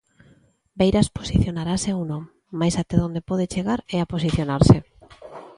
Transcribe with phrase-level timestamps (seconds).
[0.79, 2.21] Beiras posicionarase ou non,
[2.59, 4.77] mais até onde pode chegar é a posicionarse.